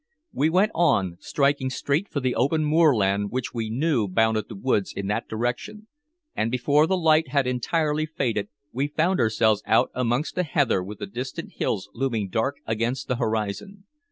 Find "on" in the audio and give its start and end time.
0.73-1.17